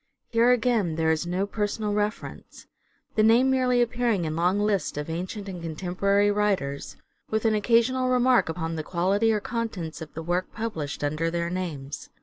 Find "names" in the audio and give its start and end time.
11.51-12.09